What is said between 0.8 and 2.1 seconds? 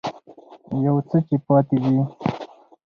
يو څه چې پاتې دي